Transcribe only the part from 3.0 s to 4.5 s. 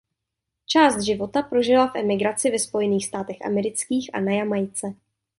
státech amerických a na